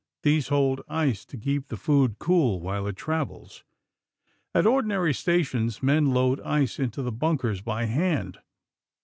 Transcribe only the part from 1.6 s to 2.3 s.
the food